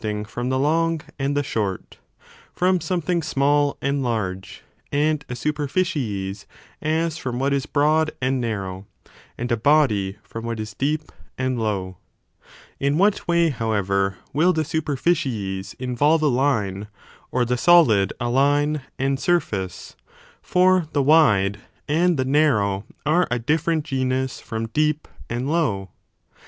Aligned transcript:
{ing 0.03 0.25
from 0.27 0.49
the 0.49 0.57
long 0.57 0.99
and 1.19 1.37
the 1.37 1.43
short, 1.43 1.99
firom 2.57 2.81
something 2.81 3.19
mathematical 3.19 3.21
small 3.31 3.77
and 3.83 4.01
large, 4.01 4.63
and 4.91 5.23
a 5.29 5.35
superficies 5.35 6.47
as 6.81 7.19
from 7.19 7.37
what 7.37 7.53
is 7.53 7.67
broad 7.67 8.09
and 8.19 8.41
narrow, 8.41 8.87
and 9.37 9.51
a 9.51 9.55
body 9.57 10.17
from 10.23 10.43
what 10.43 10.59
is 10.59 10.73
deep 10.73 11.11
and 11.37 11.59
low. 11.59 11.99
In 12.79 12.97
what 12.97 13.27
way, 13.27 13.49
however, 13.49 14.17
will 14.33 14.53
the 14.53 14.65
superficies 14.65 15.75
OH. 15.75 15.75
IX.] 15.77 15.77
PLATO 15.77 15.77
ON 15.77 15.77
F1B8T 15.77 15.77
FBINOIPLES. 15.77 15.77
43 15.77 15.87
involve 15.91 16.21
a 16.23 16.27
line, 16.27 16.87
or 17.29 17.45
the 17.45 17.57
solid 17.57 18.13
a 18.19 18.29
line 18.31 18.81
and 18.97 19.19
surface, 19.19 19.95
for 20.41 20.87
the 20.93 21.03
wide 21.03 21.59
and 21.87 22.17
the 22.17 22.25
narrow 22.25 22.85
are 23.05 23.27
a 23.29 23.37
different 23.37 23.85
genus 23.85 24.39
from 24.39 24.65
deep 24.69 25.07
and 25.29 25.47
low? 25.47 25.91